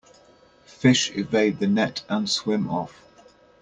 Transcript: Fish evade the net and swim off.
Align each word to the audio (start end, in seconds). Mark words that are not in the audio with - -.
Fish 0.65 1.11
evade 1.15 1.59
the 1.59 1.67
net 1.67 2.03
and 2.09 2.27
swim 2.27 2.67
off. 2.71 3.03